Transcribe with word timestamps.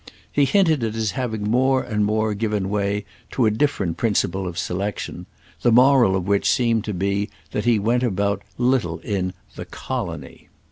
He 0.31 0.45
hinted 0.45 0.83
at 0.83 0.95
his 0.95 1.11
having 1.11 1.43
more 1.47 1.83
and 1.83 2.03
more 2.03 2.33
given 2.33 2.71
way 2.71 3.05
to 3.33 3.45
a 3.45 3.51
different 3.51 3.97
principle 3.97 4.47
of 4.47 4.57
selection; 4.57 5.27
the 5.61 5.71
moral 5.71 6.15
of 6.15 6.25
which 6.27 6.49
seemed 6.49 6.85
to 6.85 6.93
be 6.95 7.29
that 7.51 7.65
he 7.65 7.77
went 7.77 8.01
about 8.01 8.41
little 8.57 8.97
in 9.01 9.33
the 9.55 9.65
"colony." 9.65 10.49